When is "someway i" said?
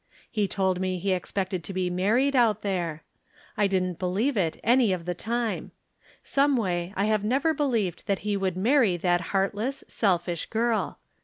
6.23-7.05